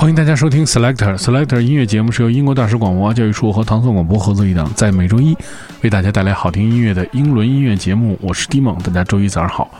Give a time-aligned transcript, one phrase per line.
[0.00, 5.36] 欢迎大家收听 Selector Selector 音乐节目，是由英国大使广播教育处和唐宋广播合作一档，在每周一
[5.82, 8.18] 为大家带来好听音乐的英伦音乐节目。
[8.22, 9.70] 我是 D 梦，大家周一早上好。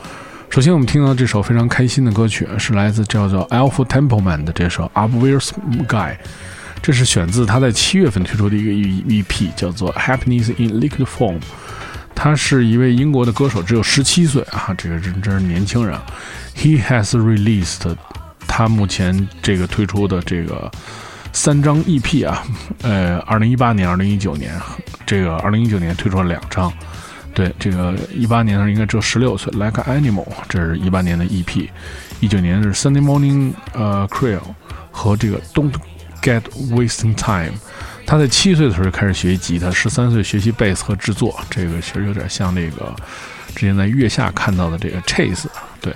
[0.51, 6.17] 首先，我们听到这首非常开心的歌曲，是来自叫做 Alpha Templeman 的这首 Up Where Sky，
[6.83, 11.39] 这是选自他在七月份推出的一个 EP，叫做 Happiness in Liquid Form。
[12.13, 15.97] 他是一位英国的歌手，只有十七岁啊，这个人真是年轻人。
[16.55, 17.79] He has released
[18.51, 20.69] 他目前这个推出的这个
[21.31, 22.43] 三张 EP 啊，
[22.81, 24.53] 呃，二零一八年、二零一九年，
[25.05, 26.71] 这个二零一九年推出了两张。
[27.33, 31.69] 对，这个一八年的时候应该只有十六岁，Like Animal，这是一八年的 EP。
[32.19, 34.55] 一九年是 Sunday Morning，呃 c r e o l
[34.91, 35.73] 和这个 Don't
[36.21, 37.53] Get Wasting Time。
[38.05, 42.93] 他在七岁的时候就开始学习吉他，十三岁学习贝斯和制作，这个其实有点像那个
[43.55, 45.45] 之前在月下看到的这个 Chase，
[45.81, 45.91] 对，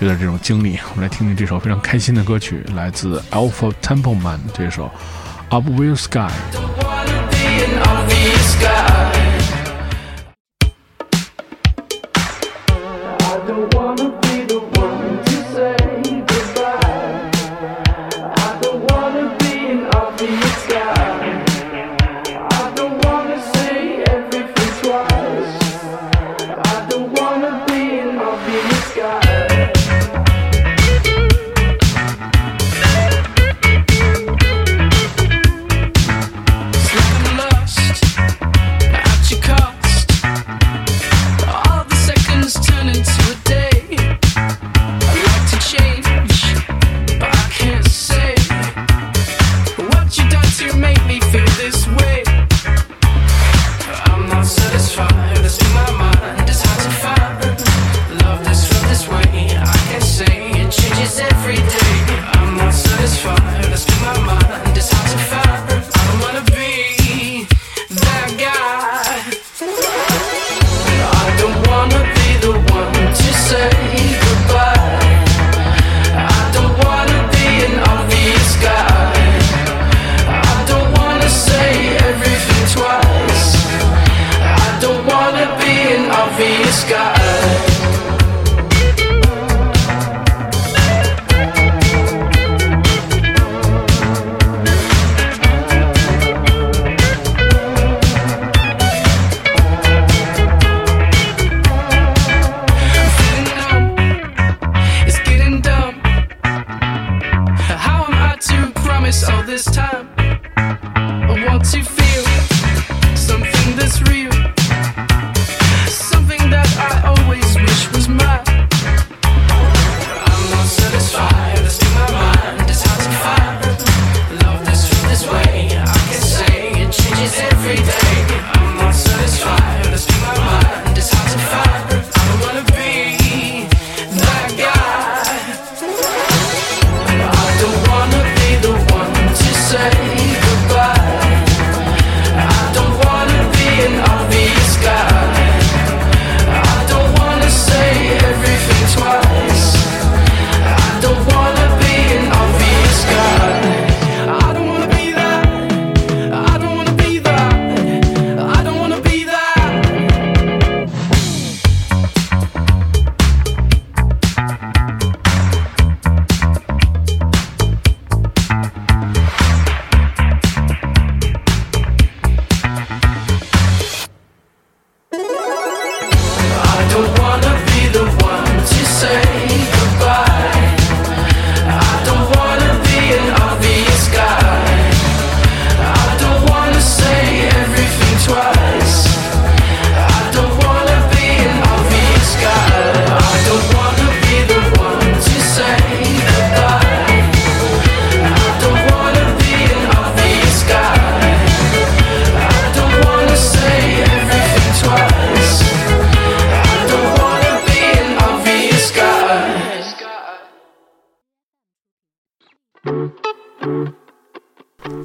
[0.00, 0.78] 有点这种经历。
[0.90, 4.90] 我们来听听这首非常开心的歌曲，来自 Alpha Templeman 这首
[5.48, 6.79] Up Where Sky。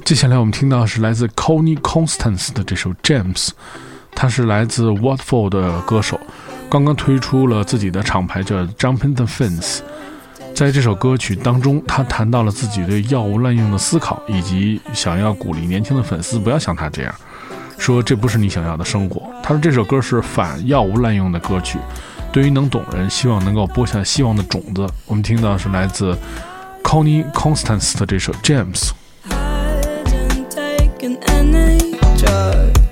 [0.06, 3.48] 接下来我们听到是来自 c o n y Constance 的这首《James》，
[4.14, 6.20] 他是来自 Watford 的歌手，
[6.70, 9.80] 刚刚推出了自己的厂牌叫 Jumping the Fence。
[10.54, 17.12] 在这首歌曲当中，他谈到了自己对药物滥用的思考，以及想要鼓励年轻的粉丝不要像他这样，
[17.76, 19.28] 说这不是你想要的生活。
[19.42, 21.80] 他说这首歌是反药物滥用的歌曲，
[22.30, 24.86] 对于能懂人，希望能够播下希望的种子。
[25.06, 26.16] 我们听到是来自
[26.84, 28.72] c o n y Constance 的这首《James》。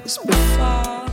[0.05, 1.07] this before.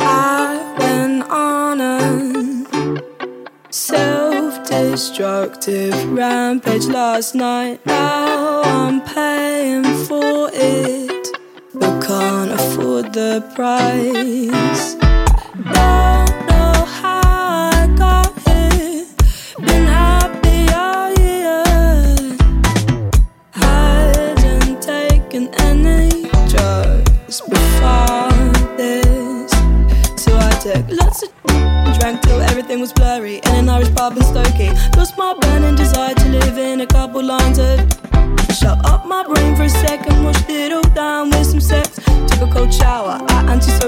[0.00, 2.66] I've been on a
[3.70, 7.86] self destructive rampage last night.
[7.86, 11.28] Now I'm paying for it,
[11.74, 14.93] but can't afford the price.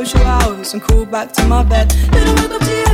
[0.06, 1.90] social hours and crawl back to my bed.
[1.90, 2.85] Then I woke up to you.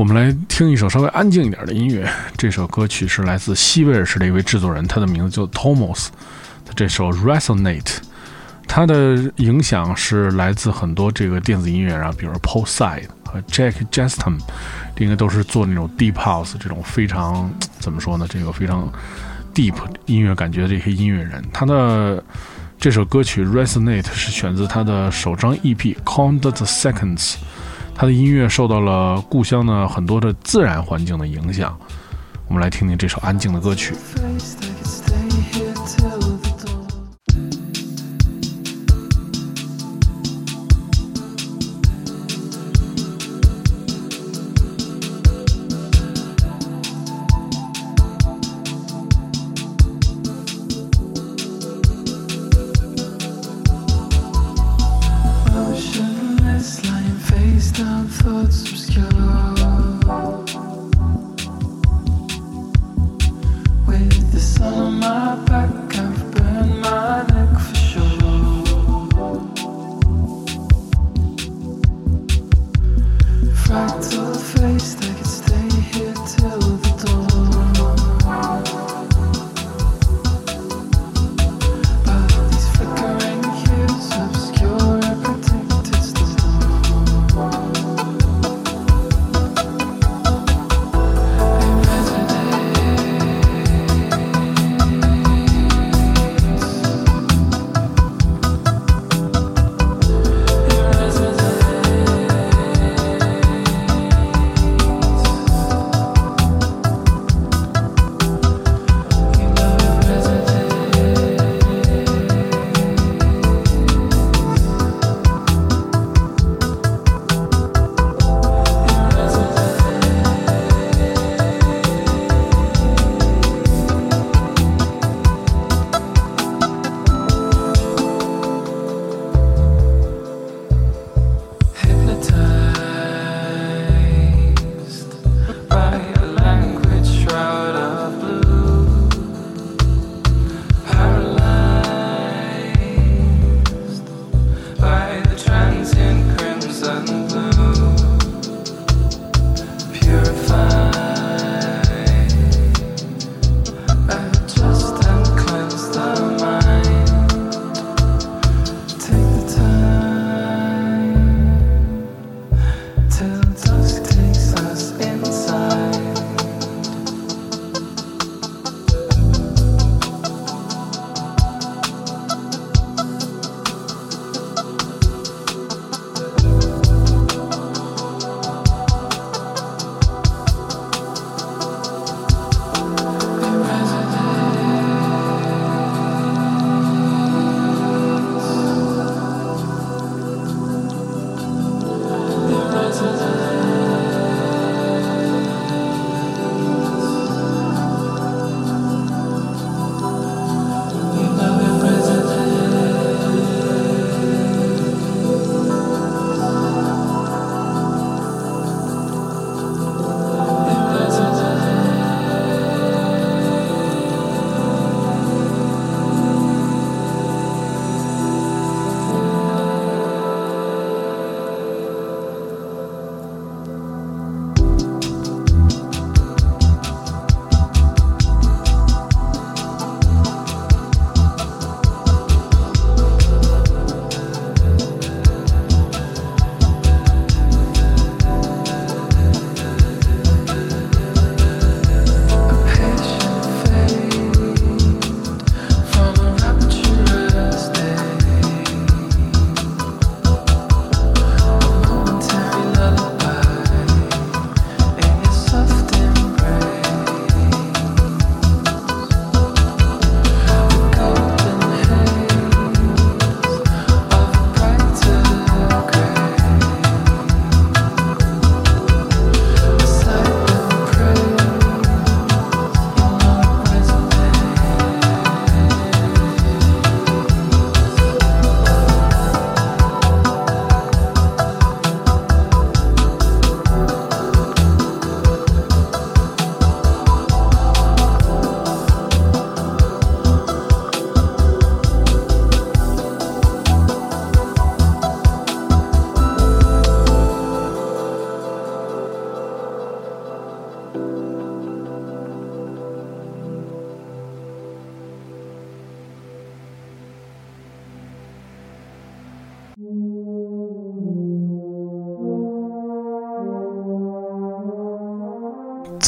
[0.00, 2.10] 我们来听一首稍微安静一点的音乐。
[2.34, 6.06] 这首歌曲是来自西威尔士的一位制作人，他的名字叫 Thomas。
[6.64, 7.98] 他这首 Resonate，
[8.66, 14.38] 他的影响是来自很多这个电子音乐啊，比如 Paul Side 和 Jack j e s t o n
[14.96, 18.26] 应该都是做那种 Deep House 这种非常怎么说呢？
[18.26, 18.90] 这个非常
[19.54, 19.74] Deep
[20.06, 22.24] 音乐感觉的这些音乐人，他的。
[22.82, 27.32] 这首歌曲《Resonate》是选自他的首张 EP《Count the Seconds》。
[28.00, 31.78] 他的音乐受到了故乡的很多的自然环境的影响。
[32.48, 33.94] 我们来听听这首安静的歌曲。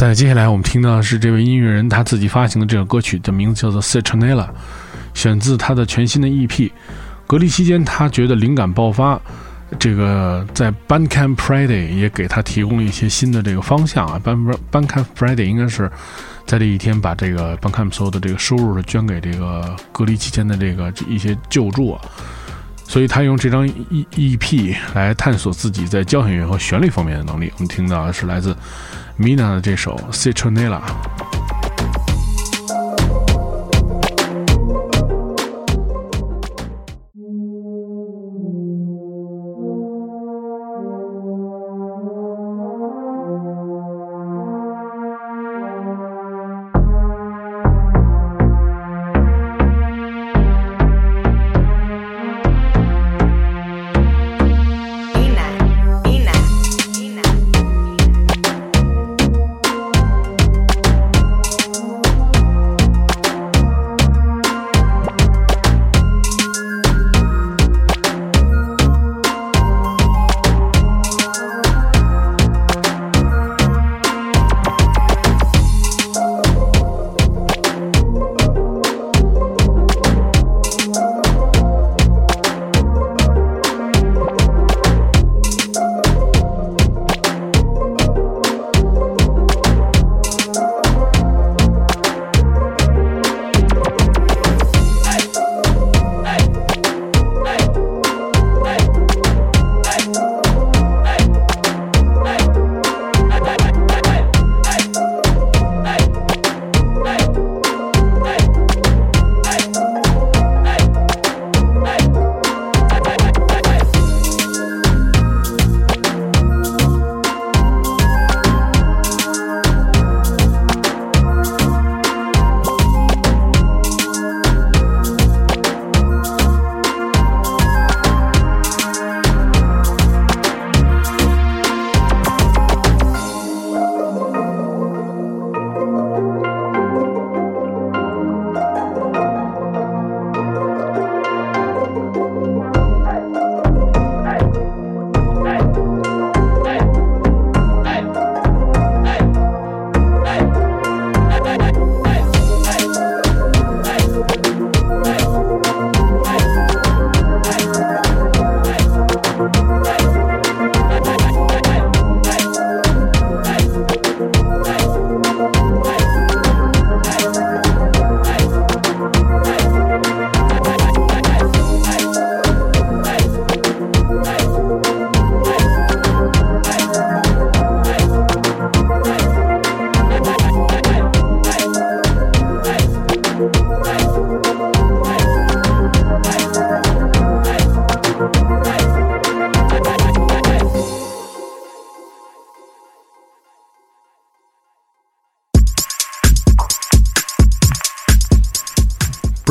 [0.03, 4.47] 在接下来我们听到的是这位音乐人他自己发行的这首歌曲，的名字叫做《Citronella》，
[5.15, 6.73] 选自他的全新的 EP。
[7.25, 9.21] 隔离期间，他觉得灵感爆发，
[9.79, 14.21] 这个在 Bandcamp Friday 也给他提供了一些新的这个方向啊。
[14.25, 15.89] Band Bandcamp Friday 应该是
[16.47, 22.01] 在这一天把这个 Bandcamp 所有的这个收入捐给这个隔离期间的这个一些救助啊。
[22.87, 27.51] 所以他用这张 E EP 来探索自己在交响乐和旋律方面的能力。
[27.55, 28.57] 我们听到的是来自
[29.19, 30.81] Mina 的这首 Citronella。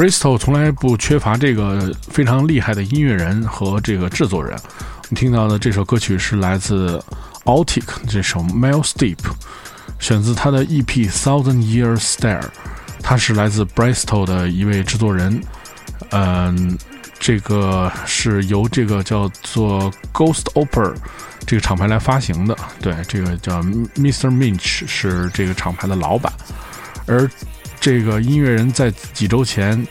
[0.01, 4.57] ，Bristol 从来不缺乏这个非常厉害的音乐人和这个制作人。
[4.57, 6.99] 我们听到的这首歌曲是来自
[7.43, 9.19] Altic 这首 Mel Steep，
[9.99, 12.41] 选自他的 EP Thousand Year Star
[12.99, 15.39] 他是来自 Bristol 的一位制作人。
[16.09, 16.75] 嗯，
[17.19, 20.95] 这个是由这个叫做 Ghost Opera
[21.45, 22.57] 这个厂牌来发行的。
[22.81, 24.31] 对，这个叫 Mr.
[24.31, 26.33] Minch 是这个厂牌的老板，
[27.05, 27.29] 而
[27.81, 29.85] 这个音乐人在几周前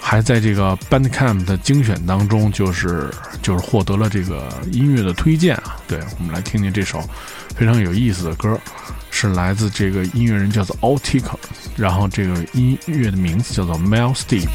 [0.00, 3.12] 还在这个 Bandcamp 的精选当中，就是
[3.42, 5.76] 就是获得了这个音乐的推荐啊。
[5.86, 7.06] 对，我们来听听这首
[7.54, 8.58] 非常有意思的歌，
[9.10, 11.34] 是来自这个音乐人叫做 Altica，
[11.76, 14.48] 然后这个音乐的名字叫做 Mel Steep。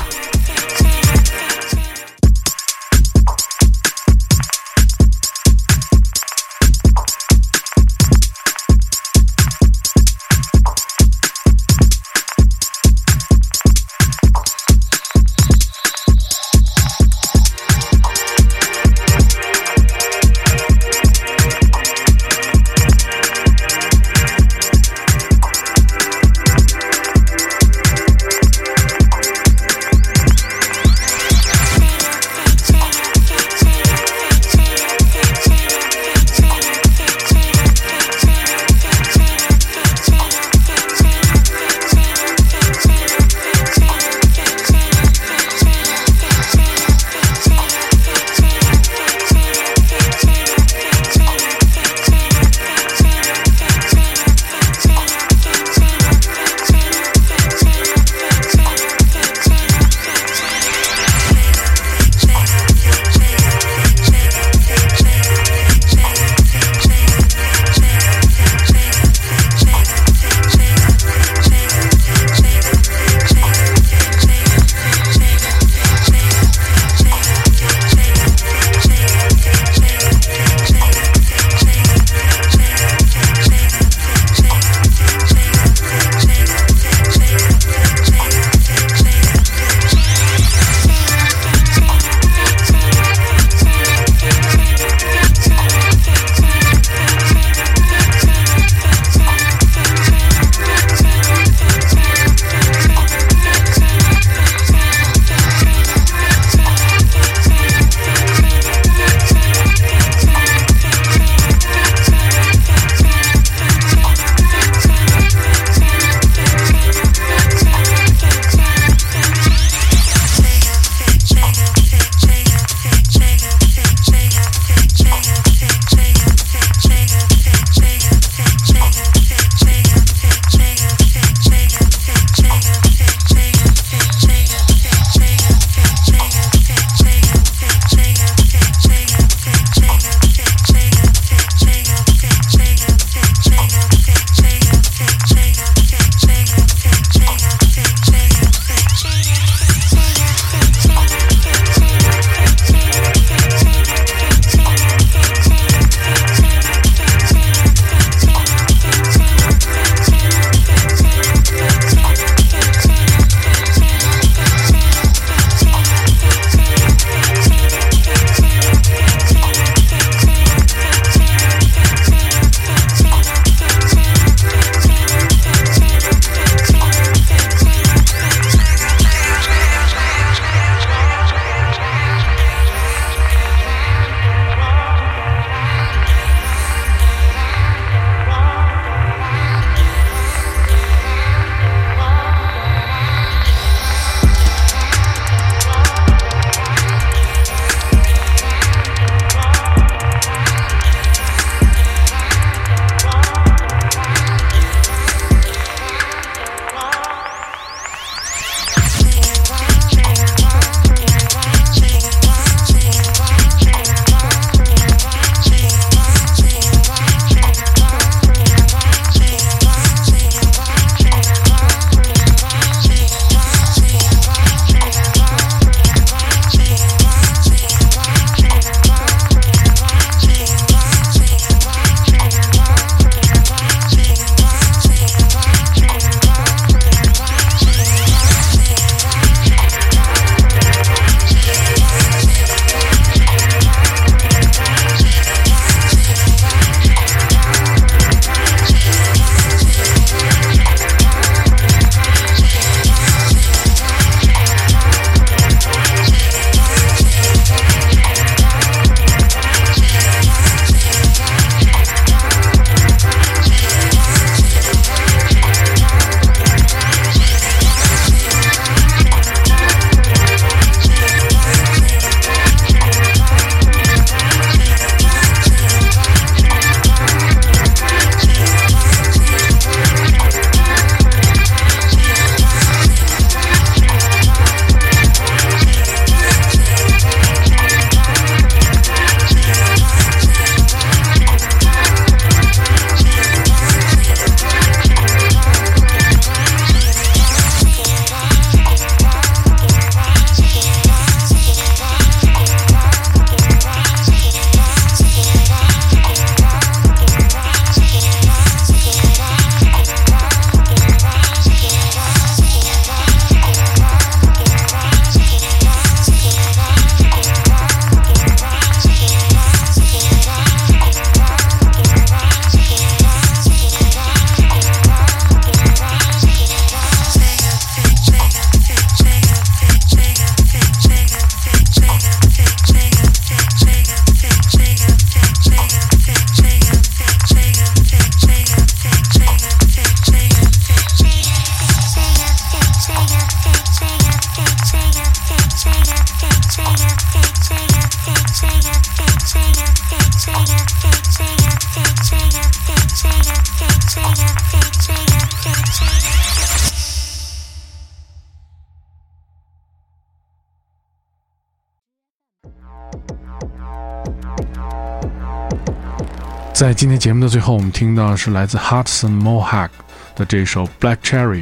[366.75, 369.69] 今天节目的最后，我们听到是来自 Hudson Mohawk
[370.15, 371.41] 的这首《Black Cherry》。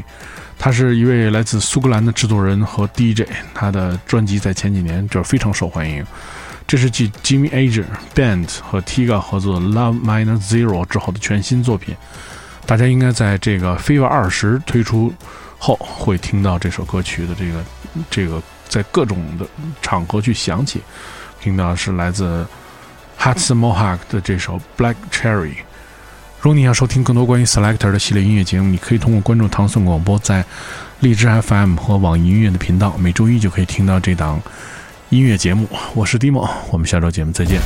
[0.59, 6.05] 他是一位来自苏格兰的制作人和 DJ，他的专辑在前几年就非常受欢迎。
[6.67, 11.95] 这是继 Jimmy Ager Band 和 Tiga 合作的《Love Minor Zero》之后的全新作品。
[12.65, 15.13] 大家应该在这个 Fever 二十推出
[15.57, 17.63] 后会听到这首歌曲的这个
[18.09, 19.47] 这个在各种的
[19.81, 20.81] 场合去响起。
[21.39, 22.45] 听到是来自
[23.21, 25.49] Hudson Mohawk 的这首《Black Cherry》。
[26.41, 30.43] 如果你想收听更多关于 Selector 的系列音乐节目，你可以通过关注唐宋广播在
[31.01, 34.41] 荔枝 FM 和网易音乐的频道，每周一就可以听到这档
[35.09, 35.69] 音乐节目。
[35.93, 37.61] 我是 Dimo，我们下周节目再见。